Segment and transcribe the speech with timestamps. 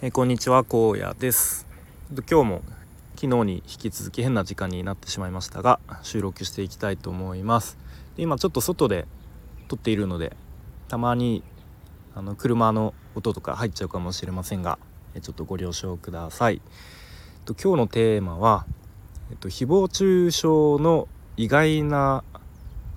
[0.00, 1.66] えー、こんにちは荒野です。
[2.30, 2.62] 今日も
[3.16, 7.76] 昨日に引き続き変な時間になってしまいましたが収録していきたいと思います。
[8.16, 9.08] で今ちょっと外で
[9.66, 10.36] 撮っているので
[10.86, 11.42] たまに
[12.14, 14.78] あの車の音とか入っちゃうかもしれませんが
[15.16, 16.62] えちょっとご了承ください。
[17.44, 18.66] と今日のテーマは
[19.32, 20.46] えっと誹謗中傷
[20.80, 22.22] の意外な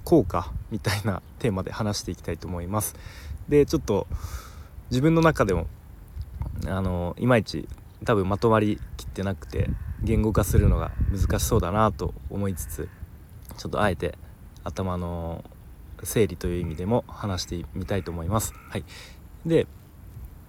[0.04, 2.96] 効果みたいなテーマで話していきたいと思います。
[3.50, 4.06] でちょっと
[4.92, 5.66] 自分の中でも
[6.68, 7.68] あのいまいち
[8.06, 9.70] 多分まとまりきってなくて
[10.04, 12.90] 言語化するのが難しそうだなと思いつつ
[13.58, 14.18] ちょっとあえて
[14.64, 15.44] 頭の
[16.04, 18.54] 整理という意味でも話してみたいと思います。
[18.70, 18.84] はい、
[19.46, 19.68] で、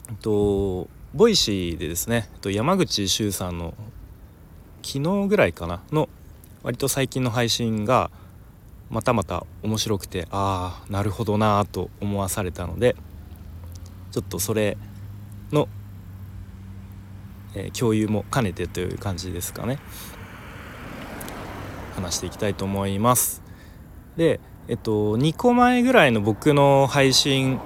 [0.09, 3.75] えっと、 Voicy でですね、えっと、山口周さんの
[4.83, 6.09] 昨日ぐらいかなの
[6.62, 8.11] 割と最近の配信が
[8.91, 12.97] またまた面白くてああなるほどなと思わされたので
[14.11, 14.77] ちょっとそれ
[15.51, 15.69] の
[17.55, 19.78] えー、共有も兼ねてという感じですかね。
[21.94, 23.42] 話していきたいと思います。
[24.17, 27.59] でえっと2個前ぐらいの僕の配信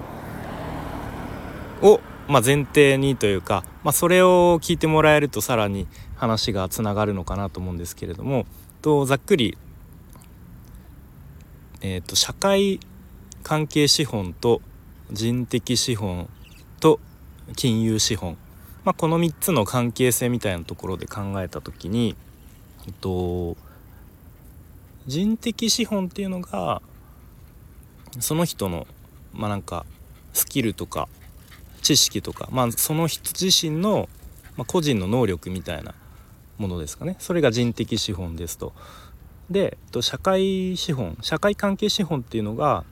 [1.82, 8.46] を、まあ、前提にというか、まあ、それを聞いてもらえるとさらに話がつながるのかなと思うんですけれども
[8.80, 9.58] とざっくり、
[11.82, 12.80] えっと社会
[13.42, 14.62] 関係資本と
[15.10, 16.28] 人的資本
[16.80, 16.98] と
[17.54, 18.36] 金融資本
[18.86, 22.14] まあ、この3つの関係性みたいなところで考えた時に、
[22.86, 23.56] えっと、
[25.08, 26.80] 人的資本っていうのが
[28.20, 28.86] その人の
[29.34, 29.84] まあなんか
[30.32, 31.08] スキルとか
[31.82, 34.08] 知識とか、まあ、その人自身の、
[34.56, 35.92] まあ、個人の能力みたいな
[36.56, 38.72] ものですかねそれが人的資本ですと。
[39.50, 42.84] で社会資本社会関係資本っていうのが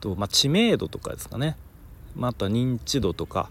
[0.00, 1.58] と、まあ、知名度とかですかね、
[2.16, 3.50] まあ、あとは認知度とか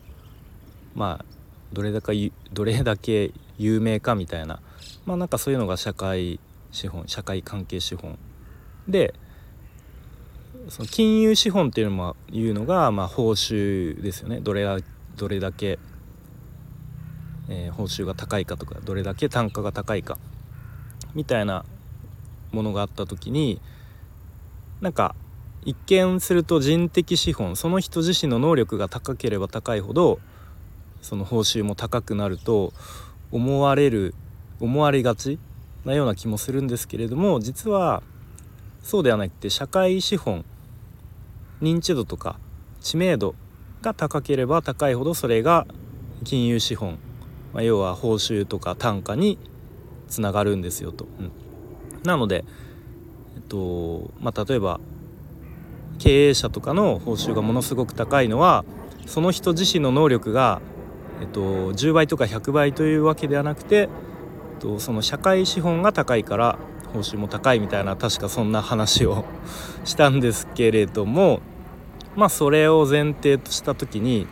[0.96, 1.26] まあ
[1.74, 4.60] どれだけどれだけ有名かみたいな。
[5.06, 6.40] まあなんかそういうのが社会
[6.72, 8.18] 資本社会関係資本。
[8.88, 9.14] で
[10.68, 14.40] その金融資本っていうのもいうのが、まあ、報酬ですよね。
[14.40, 14.66] どれ
[15.16, 15.80] どれだけ、
[17.50, 20.18] えー、報酬が高いかとかどれだけ単価が高いか。
[21.16, 21.66] みたいな
[22.52, 23.62] ものがあった時に
[24.82, 25.16] なんか
[25.66, 30.20] 一見すると人的資本その人自身の能力が高ければ高いほど
[31.02, 32.74] その報酬も高くなると
[33.32, 34.14] 思われる
[34.60, 35.40] 思われがち
[35.86, 38.04] なような気もするんですけれども実は
[38.84, 40.46] そうではなくて社会資本
[41.62, 42.40] 認知度とか
[42.82, 43.36] 知名度
[43.82, 45.66] が高ければ高いほどそれが
[46.24, 46.98] 金融資本、
[47.54, 49.38] まあ、要は報酬とか単価に
[50.10, 51.08] つながるんですよと。
[51.20, 51.32] うん、
[52.04, 52.44] なので、
[53.36, 54.80] えっとまあ、例えば
[55.98, 58.66] 経営者とかの報酬がものすごく高いのは
[59.06, 60.62] その人自身の能力が
[61.22, 63.88] えっと、10倍とか100倍というわけではなくて、えっ
[64.60, 66.58] と、その社会資本が高いから
[66.94, 69.26] 報酬も高いみたいな確かそんな話を
[69.84, 71.42] したんですけれども
[72.16, 74.28] まあそれを前提とした時に、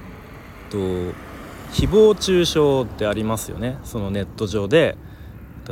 [0.66, 4.98] えっと、誹謗中傷ってありますよねそのネット上で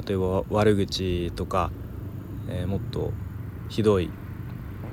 [0.06, 1.72] 例えば悪口とか、
[2.50, 3.12] えー、もっと
[3.70, 4.12] ひどい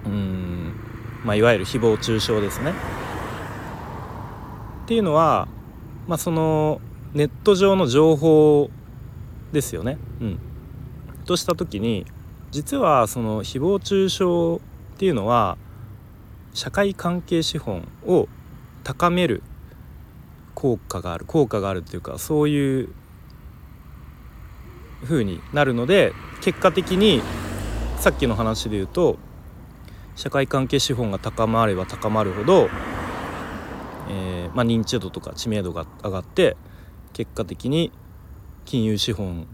[0.04, 0.74] うん、
[1.24, 2.72] まあ、いわゆる誹謗中傷ですね。
[4.84, 5.48] っていうのは
[6.06, 6.80] まあ、その
[7.14, 8.70] ネット上の情報
[9.52, 9.98] ですよね。
[10.20, 10.38] うん、
[11.24, 12.06] とした時に
[12.50, 14.24] 実はその誹謗中傷
[14.94, 15.56] っていうのは
[16.54, 18.28] 社会関係資本を
[18.84, 19.42] 高める
[20.54, 22.94] 効果がある効果があるっていうかそういう
[25.04, 27.22] 風になるので結果的に
[27.98, 29.19] さっきの話で言うと
[30.14, 32.69] 社会関係資本が高まれば高まるほど
[34.12, 36.56] えー、まあ、認知度とか知名度が上がって
[37.14, 37.90] 結果的に
[38.66, 39.46] 金融資本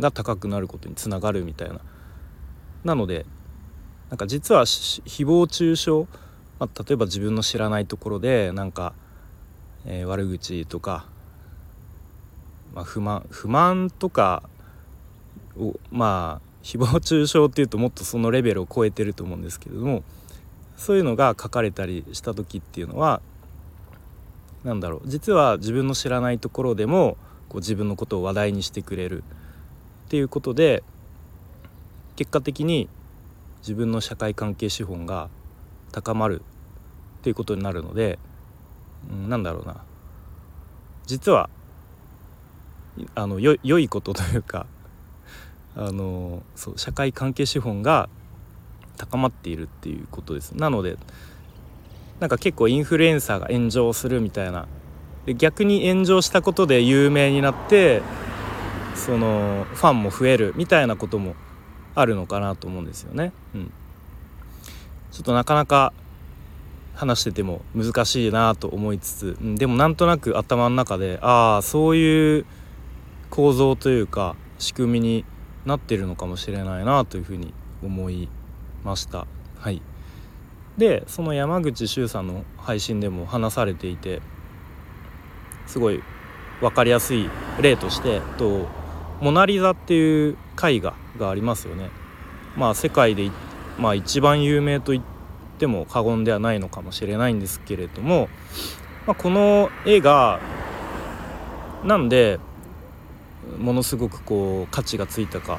[0.00, 1.80] が高くなることにつながるみたいな。
[2.84, 3.26] なので
[4.10, 5.90] なんか実は誹謗中傷、
[6.58, 8.94] まあ、例えば自分の知らないところでなんか、
[9.86, 11.06] えー、悪口とか、
[12.74, 14.42] まあ、不満不満とか
[15.56, 20.02] をまあ誹謗中傷っていうともっとそのレベルを超えてると思うんですけれども
[20.76, 23.22] そういうのが書かれたりした時っていうのは
[24.64, 25.02] なんだろう。
[25.06, 27.16] 実は自分の知らないところでも
[27.48, 29.24] こう自分のことを話題にしてくれる。
[30.06, 30.82] っていうことで
[32.16, 32.88] 結果的に
[33.60, 35.30] 自分の社会関係資本が
[35.90, 36.42] 高まる。
[37.20, 38.18] っていうことになるので、
[39.08, 39.84] うん、なんだろうな。
[41.06, 41.48] 実は
[43.14, 44.66] あのよ良いことというか
[45.76, 48.08] あのそう社会関係資本が
[48.96, 50.52] 高まっているっていうことです。
[50.52, 50.98] なので
[52.22, 54.68] なんか結構インフルエンサーが炎上するみたいな
[55.26, 58.00] で逆に炎上したことで有名になって
[58.94, 61.34] そのファンも増えるみたいなことも
[61.96, 63.32] あるのかなと思うんですよね。
[63.56, 63.72] うん、
[65.10, 65.92] ちょっとなかなか
[66.94, 72.46] 話してても難しいなと思いつつ、うん、でもなんとなく頭の中でああそういう
[73.30, 75.24] 構造というか仕組みに
[75.66, 77.52] なってるのかもしれないなというふうに
[77.82, 78.28] 思い
[78.84, 79.26] ました。
[79.58, 79.82] はい、
[80.78, 84.22] でその山口周さんの配信でも話されていて
[85.66, 86.02] すごい
[86.60, 87.28] 分かりやすい
[87.60, 88.68] 例としてと
[89.20, 91.90] 「モナ・リザ」っていう絵画がありますよね。
[92.56, 93.30] まあ世界で、
[93.78, 95.04] まあ、一番有名と言っ
[95.58, 98.28] ても過言ではないのかもしれないんですけれども、
[99.06, 100.40] まあ、この絵が
[101.84, 102.38] なんで
[103.58, 105.58] ものすごくこう価値がついたか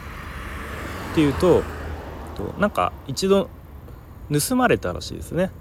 [1.11, 1.63] っていうと
[2.59, 3.49] なんか一度
[4.39, 5.51] 盗まれたらしいですね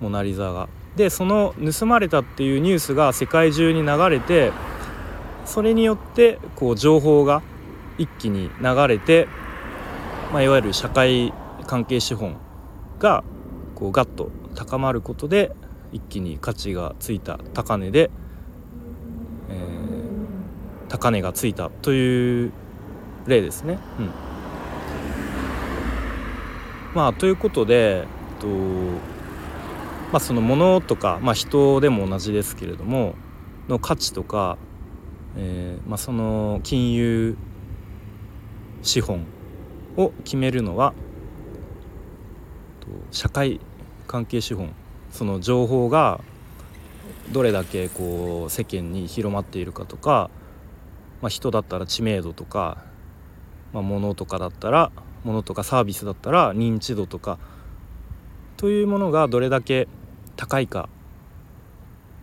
[0.00, 0.68] モナ・リザが。
[0.96, 4.52] でその盗まれたっていうニュースが世界中に流れて
[5.44, 7.42] それによってこう情報が
[7.98, 9.28] 一気に流れて、
[10.32, 11.34] まあ、いわゆる社会
[11.66, 12.36] 関係資本
[12.98, 13.24] が
[13.74, 15.52] こうガッと高まることで
[15.92, 18.10] 一気に価値がついた高値で、
[19.50, 22.52] えー、高値がついたという
[23.26, 23.78] 例ですね。
[23.98, 24.25] うん
[26.96, 28.06] まあ、ということで、えっ
[28.40, 33.16] とまあ、その物とか、まあ、人でも同じですけれども
[33.68, 34.56] の価値とか、
[35.36, 37.36] えーまあ、その金融
[38.80, 39.26] 資本
[39.98, 40.94] を決めるのは
[43.10, 43.60] 社会
[44.06, 44.72] 関係資本
[45.10, 46.22] その情報が
[47.30, 50.30] どれだけこう世間に広まっているかとか、
[51.20, 52.78] まあ、人だったら知名度とか、
[53.74, 54.92] まあ、物とかだったら
[55.26, 57.38] 物とかサービスだったら認知度とか
[58.56, 59.88] というものがどれだけ
[60.36, 60.88] 高いか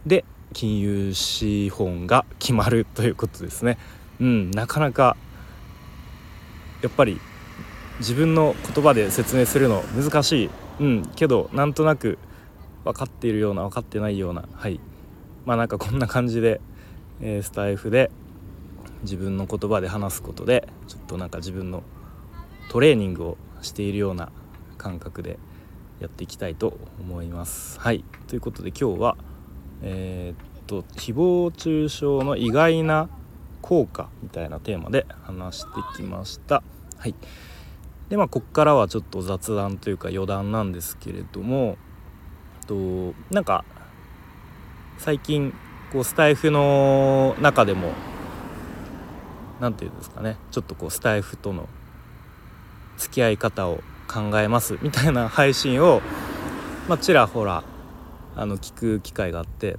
[0.06, 3.78] で金融資本が決まるということですね。
[4.20, 5.18] うん、なかなか
[6.82, 7.20] やっぱり
[8.00, 10.50] 自分の言葉で説明するの難しい、
[10.80, 12.18] うん、けどなんとなく
[12.84, 14.80] 分かっているような分かってないようなはい
[15.46, 16.62] まあなんかこんな感じで、
[17.22, 18.12] えー、スタイフで
[19.04, 21.84] 自分の言葉で話すことでちょっとなんか自分の
[22.74, 24.32] トレーニングをしているような
[24.80, 25.38] 感覚で
[26.00, 27.80] やっていきたいと思います。
[27.80, 29.16] はいということで今日は
[29.84, 33.10] えー、っと誹謗中傷の意外な
[33.62, 36.64] 効果みたいなテーマで話してきました。
[36.98, 37.14] はい
[38.10, 41.78] でまあこっからはちょっと雑談というか余談なんですけれども
[42.66, 43.66] となんか
[44.98, 45.54] 最近
[45.92, 47.92] こうスタイフの中でも
[49.60, 51.70] 何て言うんですかねちょっとこうスタイフとの
[52.98, 56.02] 付き合い方を考えますみたいな配信を、
[56.88, 57.64] まあ、ちらほら
[58.36, 59.78] あの聞く機会があって、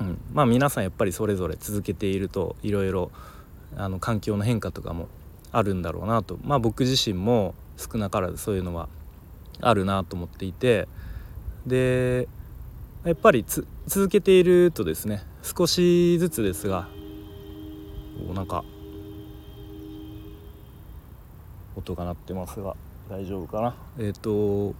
[0.00, 3.10] うん、まあ皆さんやっぱりそれぞれ続けているといろいろ
[4.00, 5.08] 環境の変化とかも
[5.50, 6.38] あるんだろうなと。
[6.42, 8.88] まあ僕自身も少なからずそういうのは
[9.60, 10.88] あるなと思っていて
[11.66, 12.28] で
[13.04, 16.88] やっぱり続けているとですね少しずつですが
[18.34, 18.64] なんか
[21.76, 22.76] 音が鳴ってますが
[23.08, 23.74] 大丈夫かな？
[23.98, 24.74] えっ、ー、と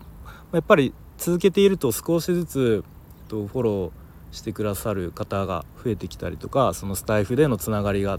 [0.53, 2.85] やっぱり続けていると少しずつ
[3.29, 3.91] とフォロー
[4.33, 8.19] してくださる方が増えてきたりとかそのスタイフでのつながりが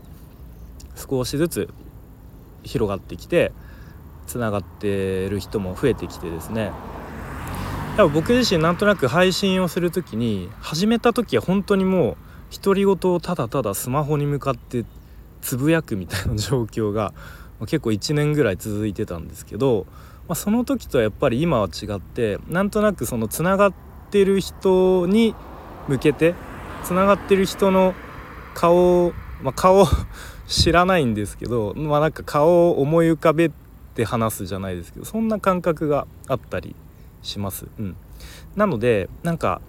[0.96, 1.70] 少しずつ
[2.64, 3.52] 広がってきて
[4.28, 6.72] つながってる人も増えてきてですね。
[7.98, 12.18] やっぱ僕自身なんとなく配信をする時に始めた時は本当にもう
[12.64, 14.86] 独り言をただただスマホに向かって
[15.42, 17.14] つぶやくみたいな状況が
[17.66, 19.86] 結構1年ぐらい続いてたんですけど、
[20.28, 23.74] まあ、その時とはやっぱり今は違ってなんとなくそのつながっ
[24.12, 25.36] てる人に
[25.88, 26.36] 向けて
[26.84, 27.94] つながってる人の
[28.54, 29.86] 顔を、まあ、顔
[30.48, 33.52] 知らないんですけど、まあ、なんか顔を思い浮かべ
[33.96, 36.76] て話すじゃないですけどそんな感覚があったり
[37.22, 37.68] します。
[37.80, 37.96] うん、
[38.56, 39.62] なのでなんか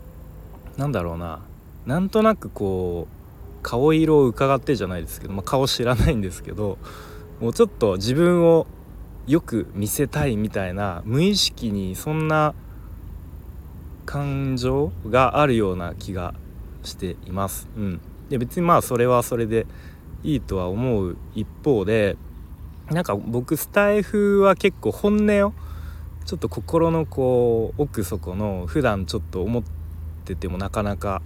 [0.76, 1.40] なんだろうな
[1.86, 6.78] なんとなくこう顔色を伺ってじゃないですけど、まあ、顔知らないんですけど
[7.40, 8.66] もうちょっと自分を
[9.26, 12.54] よく見せたいみたいな無意識にそんな
[14.06, 16.34] 感情があるような気が
[16.82, 17.68] しています。
[17.76, 19.66] うん、で別にまあそれはそれで
[20.22, 22.16] いいとは思う一方で
[22.90, 25.54] なんか僕スタイフは結構本音を
[26.26, 29.62] ちょっと心のこう奥底の普段ちょっと思っ
[30.24, 31.22] ててもなかなか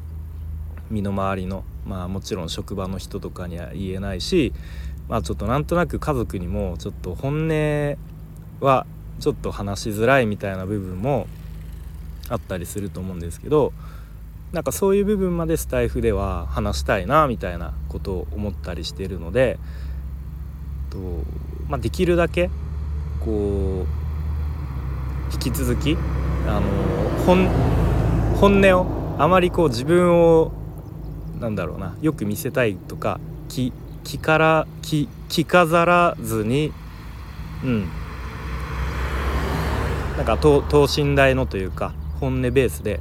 [0.90, 4.52] 身の回りのまあもちろん職場の人とかには言えないし
[5.08, 7.98] まあちょっとなんとなく家族にもちょっと本音
[8.60, 8.86] は
[9.20, 11.26] ちょっと話しづらいみたいな部分も
[12.28, 13.72] あったりすると思うんですけど
[14.52, 19.58] なんかそういう部分までスタイフでは話したいなみたいなことを思ったりしているので
[20.90, 20.98] と、
[21.68, 22.50] まあ、できるだけ
[23.20, 23.84] こ
[25.30, 25.96] う引き続き
[26.46, 26.66] あの
[27.26, 30.52] 本音をあまりこう自分を
[31.40, 33.72] なんだろうなよく見せたいとか気
[34.08, 36.72] 気から気着飾らずに
[37.62, 37.88] うん
[40.16, 43.00] なんか等身大のというか本音ベースで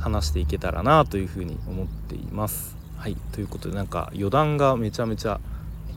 [0.00, 2.76] 話していけたらなというふうに思っています。
[2.96, 5.40] はいということでなんか余談がめちゃめちゃ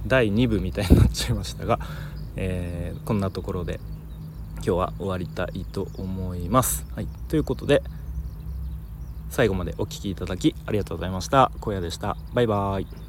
[0.06, 1.80] 第2部みたいになっちゃいましたが、
[2.36, 3.80] えー、こんなところで
[4.58, 6.86] 今日は終わりたいと思います。
[6.96, 7.82] はい、ということで
[9.32, 11.52] 最後までお聴きいただきありがとうございました。
[11.60, 12.16] 小屋でした。
[12.34, 13.09] バイバーイ。